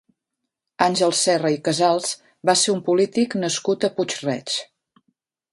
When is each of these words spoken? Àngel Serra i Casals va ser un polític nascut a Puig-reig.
Àngel 0.85 1.13
Serra 1.19 1.51
i 1.57 1.59
Casals 1.67 2.15
va 2.51 2.57
ser 2.63 2.75
un 2.79 2.81
polític 2.89 3.39
nascut 3.45 3.89
a 3.89 3.93
Puig-reig. 3.99 4.57